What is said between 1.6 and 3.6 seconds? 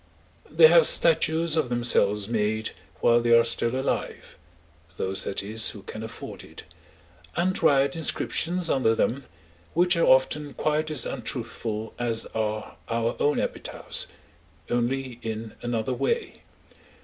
themselves made while they are